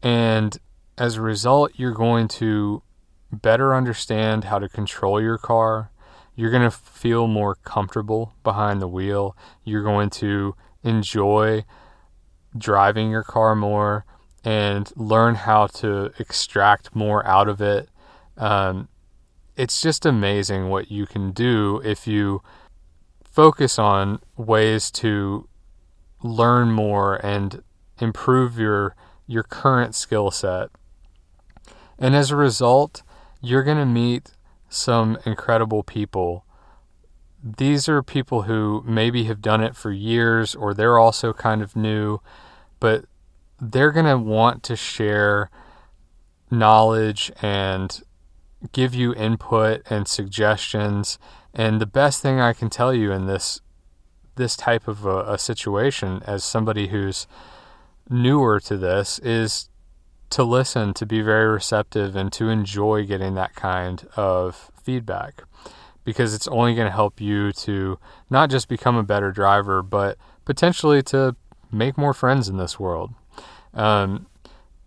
And 0.04 0.56
as 0.98 1.16
a 1.16 1.22
result, 1.22 1.72
you're 1.76 1.94
going 1.94 2.28
to 2.30 2.84
better 3.32 3.74
understand 3.74 4.44
how 4.44 4.60
to 4.60 4.70
control 4.70 5.20
your 5.20 5.40
car. 5.40 5.90
You're 6.36 6.52
going 6.52 6.64
to 6.64 6.72
feel 6.72 7.26
more 7.26 7.56
comfortable 7.56 8.34
behind 8.44 8.82
the 8.82 8.88
wheel. 8.88 9.36
You're 9.64 9.84
going 9.84 10.12
to 10.12 10.56
enjoy 10.84 11.66
driving 12.56 13.10
your 13.10 13.24
car 13.24 13.56
more 13.56 14.06
and 14.44 14.92
learn 14.96 15.36
how 15.36 15.68
to 15.68 16.12
extract 16.20 16.96
more 16.96 17.26
out 17.26 17.48
of 17.48 17.62
it. 17.62 17.90
Um, 18.38 18.90
it's 19.56 19.82
just 19.82 20.06
amazing 20.06 20.70
what 20.70 20.92
you 20.92 21.06
can 21.06 21.32
do 21.32 21.82
if 21.86 22.08
you 22.08 22.42
focus 23.24 23.80
on 23.80 24.20
ways 24.36 24.92
to 24.92 25.48
learn 26.22 26.72
more 26.72 27.16
and 27.26 27.64
improve 28.00 28.58
your 28.58 28.96
your 29.28 29.44
current 29.44 29.96
skill 29.96 30.32
set. 30.32 30.70
And 31.98 32.16
as 32.16 32.32
a 32.32 32.36
result, 32.36 33.04
you're 33.42 33.64
going 33.64 33.78
to 33.78 33.86
meet 33.86 34.34
some 34.70 35.18
incredible 35.26 35.84
people. 35.84 36.46
These 37.42 37.88
are 37.88 38.04
people 38.04 38.44
who 38.44 38.84
maybe 38.86 39.26
have 39.26 39.42
done 39.42 39.64
it 39.64 39.76
for 39.76 39.92
years 39.92 40.56
or 40.56 40.74
they're 40.74 40.98
also 40.98 41.32
kind 41.32 41.62
of 41.62 41.76
new, 41.76 42.20
but 42.80 43.06
they're 43.72 43.92
going 43.92 44.06
to 44.06 44.18
want 44.18 44.64
to 44.64 44.76
share 44.76 45.50
knowledge 46.52 47.32
and 47.42 48.02
give 48.72 48.94
you 48.94 49.14
input 49.14 49.82
and 49.90 50.08
suggestions. 50.08 51.18
And 51.54 51.80
the 51.82 51.86
best 51.86 52.22
thing 52.22 52.40
I 52.40 52.54
can 52.54 52.70
tell 52.70 52.94
you 52.94 53.12
in 53.12 53.26
this 53.26 53.62
this 54.36 54.56
type 54.56 54.88
of 54.88 55.06
a, 55.06 55.34
a 55.34 55.38
situation 55.38 56.20
as 56.26 56.44
somebody 56.44 56.88
who's 56.88 57.28
newer 58.10 58.60
to 58.60 58.76
this 58.78 59.20
is 59.20 59.70
to 60.32 60.44
listen, 60.44 60.92
to 60.96 61.06
be 61.06 61.22
very 61.22 61.48
receptive, 61.48 62.16
and 62.16 62.34
to 62.34 62.50
enjoy 62.50 63.06
getting 63.06 63.36
that 63.36 63.54
kind 63.54 64.08
of 64.16 64.72
feedback 64.82 65.44
because 66.04 66.34
it's 66.34 66.48
only 66.48 66.74
going 66.74 66.88
to 66.88 66.94
help 66.94 67.22
you 67.22 67.52
to 67.52 68.00
not 68.30 68.50
just 68.50 68.68
become 68.68 68.96
a 68.96 69.04
better 69.04 69.32
driver, 69.32 69.84
but 69.84 70.18
potentially 70.46 71.04
to 71.04 71.36
make 71.72 71.98
more 71.98 72.14
friends 72.14 72.50
in 72.50 72.58
this 72.58 72.80
world. 72.80 73.14
Um, 73.74 74.28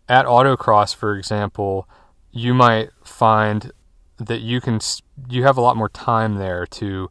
at 0.09 0.27
autocross, 0.27 0.95
for 0.95 1.17
example, 1.17 1.89
you 2.31 2.55
might 2.55 2.91
find 3.03 3.73
that 4.19 4.41
you 4.41 4.61
can 4.61 4.81
you 5.29 5.43
have 5.43 5.57
a 5.57 5.61
lot 5.61 5.77
more 5.77 5.89
time 5.89 6.37
there 6.37 6.67
to 6.67 7.11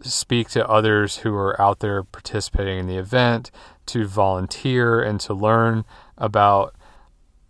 speak 0.00 0.48
to 0.50 0.68
others 0.68 1.18
who 1.18 1.34
are 1.34 1.60
out 1.60 1.80
there 1.80 2.02
participating 2.02 2.78
in 2.78 2.86
the 2.86 2.96
event, 2.96 3.50
to 3.86 4.06
volunteer 4.06 5.00
and 5.00 5.20
to 5.20 5.34
learn 5.34 5.84
about 6.16 6.74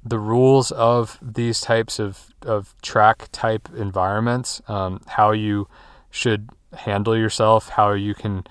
the 0.05 0.19
rules 0.19 0.71
of 0.73 1.19
these 1.21 1.61
types 1.61 1.99
of, 1.99 2.33
of 2.43 2.75
track 2.81 3.29
type 3.33 3.69
environments, 3.77 4.63
um, 4.69 5.01
how 5.09 5.33
you 5.33 5.69
should 6.11 6.49
handle 6.79 7.17
yourself, 7.17 7.71
how 7.71 7.93
you 7.93 8.15
can 8.15 8.45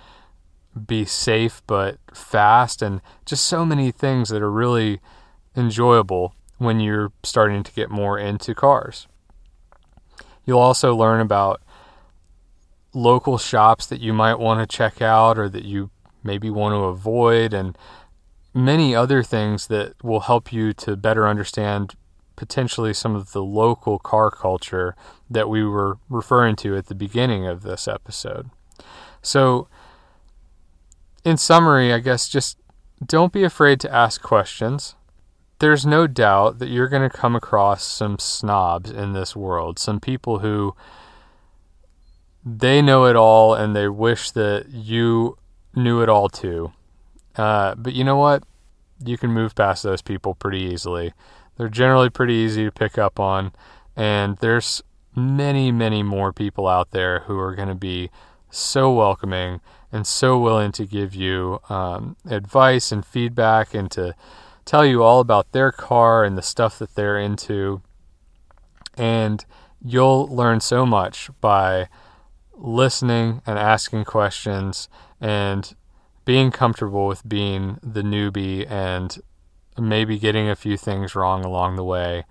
be 0.85 1.05
safe 1.05 1.61
but 1.65 1.97
fast, 2.13 2.81
and 2.81 3.01
just 3.25 3.45
so 3.45 3.65
many 3.65 3.91
things 3.91 4.29
that 4.29 4.41
are 4.41 4.51
really 4.51 4.99
enjoyable 5.55 6.35
when 6.57 6.79
you're 6.79 7.11
starting 7.23 7.63
to 7.63 7.71
get 7.71 7.89
more 7.89 8.19
into 8.19 8.53
cars. 8.53 9.07
You'll 10.45 10.59
also 10.59 10.95
learn 10.95 11.19
about 11.19 11.61
local 12.93 13.37
shops 13.37 13.85
that 13.87 13.99
you 13.99 14.13
might 14.13 14.39
want 14.39 14.59
to 14.59 14.77
check 14.77 15.01
out 15.01 15.37
or 15.37 15.49
that 15.49 15.65
you 15.65 15.89
maybe 16.23 16.49
want 16.49 16.73
to 16.73 16.85
avoid, 16.85 17.53
and 17.53 17.77
many 18.53 18.95
other 18.95 19.23
things 19.23 19.67
that 19.67 19.93
will 20.03 20.21
help 20.21 20.51
you 20.51 20.73
to 20.73 20.95
better 20.95 21.27
understand 21.27 21.95
potentially 22.35 22.93
some 22.93 23.15
of 23.15 23.31
the 23.31 23.43
local 23.43 23.99
car 23.99 24.31
culture 24.31 24.95
that 25.29 25.49
we 25.49 25.63
were 25.63 25.97
referring 26.09 26.55
to 26.55 26.77
at 26.77 26.85
the 26.85 26.95
beginning 26.95 27.45
of 27.45 27.63
this 27.63 27.87
episode. 27.87 28.49
So, 29.21 29.67
in 31.27 31.35
summary, 31.35 31.91
I 31.91 31.99
guess 31.99 32.29
just 32.29 32.57
don't 33.05 33.33
be 33.33 33.43
afraid 33.43 33.81
to 33.81 33.93
ask 33.93 34.21
questions. 34.21 34.95
There's 35.59 35.85
no 35.85 36.07
doubt 36.07 36.59
that 36.59 36.69
you're 36.69 36.87
going 36.87 37.07
to 37.07 37.15
come 37.15 37.35
across 37.35 37.83
some 37.83 38.17
snobs 38.17 38.89
in 38.89 39.11
this 39.11 39.35
world, 39.35 39.77
some 39.77 39.99
people 39.99 40.39
who 40.39 40.73
they 42.45 42.81
know 42.81 43.05
it 43.07 43.17
all 43.17 43.53
and 43.53 43.75
they 43.75 43.89
wish 43.89 44.31
that 44.31 44.67
you 44.69 45.37
knew 45.75 46.01
it 46.01 46.07
all 46.07 46.29
too. 46.29 46.71
Uh, 47.35 47.75
but 47.75 47.91
you 47.91 48.05
know 48.05 48.15
what? 48.15 48.43
You 49.03 49.17
can 49.17 49.31
move 49.31 49.53
past 49.53 49.83
those 49.83 50.01
people 50.01 50.33
pretty 50.33 50.61
easily. 50.61 51.13
They're 51.57 51.67
generally 51.67 52.09
pretty 52.09 52.35
easy 52.35 52.63
to 52.63 52.71
pick 52.71 52.97
up 52.97 53.19
on, 53.19 53.51
and 53.97 54.37
there's 54.37 54.81
many, 55.13 55.73
many 55.73 56.03
more 56.03 56.31
people 56.31 56.69
out 56.69 56.91
there 56.91 57.21
who 57.21 57.37
are 57.37 57.53
going 57.53 57.67
to 57.67 57.75
be 57.75 58.11
so 58.57 58.91
welcoming 58.91 59.61
and 59.91 60.05
so 60.05 60.37
willing 60.37 60.71
to 60.73 60.85
give 60.85 61.15
you 61.15 61.59
um, 61.69 62.17
advice 62.25 62.91
and 62.91 63.05
feedback 63.05 63.73
and 63.73 63.89
to 63.91 64.15
tell 64.65 64.85
you 64.85 65.03
all 65.03 65.19
about 65.19 65.51
their 65.51 65.71
car 65.71 66.23
and 66.23 66.37
the 66.37 66.41
stuff 66.41 66.77
that 66.79 66.95
they're 66.95 67.17
into. 67.17 67.81
And 68.97 69.45
you'll 69.83 70.27
learn 70.27 70.59
so 70.59 70.85
much 70.85 71.29
by 71.39 71.87
listening 72.53 73.41
and 73.45 73.57
asking 73.57 74.03
questions 74.03 74.89
and 75.21 75.75
being 76.25 76.51
comfortable 76.51 77.07
with 77.07 77.27
being 77.27 77.79
the 77.81 78.01
newbie 78.01 78.69
and 78.69 79.17
maybe 79.77 80.19
getting 80.19 80.49
a 80.49 80.55
few 80.55 80.75
things 80.75 81.15
wrong 81.15 81.45
along 81.45 81.75
the 81.75 81.83
way, 81.83 82.25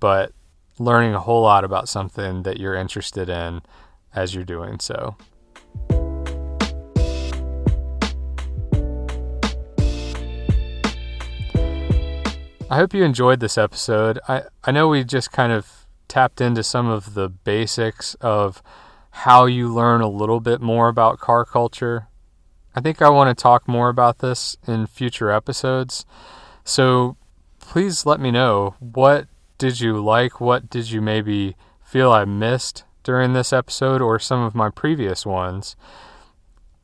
but 0.00 0.32
learning 0.78 1.14
a 1.14 1.20
whole 1.20 1.42
lot 1.42 1.64
about 1.64 1.88
something 1.88 2.44
that 2.44 2.58
you're 2.58 2.74
interested 2.74 3.28
in 3.28 3.60
as 4.14 4.34
you're 4.34 4.44
doing 4.44 4.78
so. 4.80 5.16
I 12.68 12.78
hope 12.78 12.92
you 12.92 13.04
enjoyed 13.04 13.38
this 13.38 13.56
episode. 13.56 14.18
I, 14.28 14.42
I 14.64 14.72
know 14.72 14.88
we 14.88 15.04
just 15.04 15.30
kind 15.30 15.52
of 15.52 15.86
tapped 16.08 16.40
into 16.40 16.62
some 16.62 16.88
of 16.88 17.14
the 17.14 17.28
basics 17.28 18.14
of 18.16 18.60
how 19.10 19.46
you 19.46 19.72
learn 19.72 20.00
a 20.00 20.08
little 20.08 20.40
bit 20.40 20.60
more 20.60 20.88
about 20.88 21.20
car 21.20 21.44
culture. 21.44 22.08
I 22.74 22.80
think 22.80 23.00
I 23.00 23.08
want 23.08 23.36
to 23.36 23.40
talk 23.40 23.68
more 23.68 23.88
about 23.88 24.18
this 24.18 24.56
in 24.66 24.86
future 24.88 25.30
episodes. 25.30 26.04
So 26.64 27.16
please 27.60 28.04
let 28.04 28.20
me 28.20 28.30
know 28.30 28.74
what 28.80 29.28
did 29.58 29.80
you 29.80 30.02
like? 30.02 30.40
What 30.40 30.68
did 30.68 30.90
you 30.90 31.00
maybe 31.00 31.56
feel 31.84 32.10
I 32.12 32.24
missed 32.24 32.84
during 33.06 33.34
this 33.34 33.52
episode 33.52 34.02
or 34.02 34.18
some 34.18 34.42
of 34.42 34.52
my 34.52 34.68
previous 34.68 35.24
ones? 35.24 35.76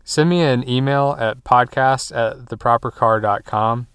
Send 0.04 0.30
me 0.30 0.40
an 0.40 0.66
email 0.68 1.16
at 1.18 1.42
podcast 1.42 2.14
at 2.16 2.46
thepropercar.com. 2.46 3.88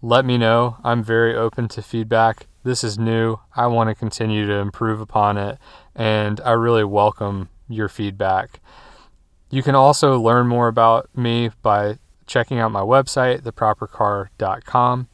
Let 0.00 0.24
me 0.24 0.38
know. 0.38 0.76
I'm 0.84 1.02
very 1.02 1.34
open 1.34 1.66
to 1.68 1.82
feedback. 1.82 2.46
This 2.62 2.84
is 2.84 2.96
new. 2.96 3.40
I 3.56 3.66
want 3.66 3.90
to 3.90 3.94
continue 3.96 4.46
to 4.46 4.54
improve 4.54 5.00
upon 5.00 5.36
it, 5.36 5.58
and 5.96 6.40
I 6.42 6.52
really 6.52 6.84
welcome 6.84 7.48
your 7.68 7.88
feedback. 7.88 8.60
You 9.50 9.64
can 9.64 9.74
also 9.74 10.20
learn 10.20 10.46
more 10.46 10.68
about 10.68 11.08
me 11.16 11.50
by 11.60 11.98
checking 12.24 12.60
out 12.60 12.70
my 12.70 12.82
website, 12.82 13.40
thepropercar.com, 13.40 15.08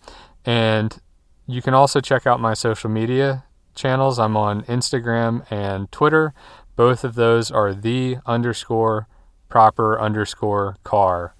and 0.45 0.99
you 1.47 1.63
can 1.63 1.73
also 1.73 2.01
check 2.01 2.27
out 2.27 2.39
my 2.39 2.53
social 2.53 2.91
media 2.91 3.45
channels. 3.81 4.19
I'm 4.19 4.37
on 4.37 4.63
Instagram 4.65 5.51
and 5.51 5.91
Twitter. 5.91 6.35
Both 6.77 7.03
of 7.03 7.15
those 7.15 7.51
are 7.51 7.75
the 7.75 8.19
underscore 8.27 9.09
proper 9.49 10.01
underscore 10.01 10.77
car. 10.85 11.35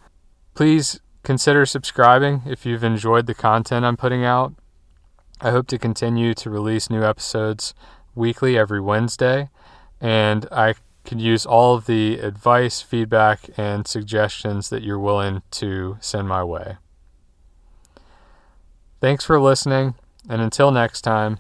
Please 0.55 1.01
consider 1.23 1.65
subscribing 1.67 2.43
if 2.47 2.67
you've 2.67 2.83
enjoyed 2.83 3.27
the 3.27 3.35
content 3.35 3.85
I'm 3.85 3.97
putting 3.97 4.25
out. 4.25 4.55
I 5.41 5.51
hope 5.51 5.67
to 5.69 5.79
continue 5.79 6.35
to 6.35 6.51
release 6.51 6.91
new 6.91 7.03
episodes 7.03 7.75
weekly 8.15 8.59
every 8.59 8.81
Wednesday, 8.81 9.49
and 10.01 10.47
I 10.51 10.75
could 11.05 11.21
use 11.21 11.47
all 11.47 11.75
of 11.75 11.87
the 11.87 12.19
advice, 12.19 12.83
feedback, 12.83 13.49
and 13.57 13.87
suggestions 13.87 14.69
that 14.69 14.83
you're 14.83 14.99
willing 14.99 15.43
to 15.53 15.97
send 16.01 16.29
my 16.29 16.45
way. 16.45 16.77
Thanks 19.01 19.25
for 19.25 19.41
listening, 19.41 19.95
and 20.29 20.43
until 20.43 20.71
next 20.71 21.01
time, 21.01 21.39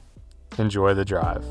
enjoy 0.58 0.94
the 0.94 1.04
drive. 1.04 1.44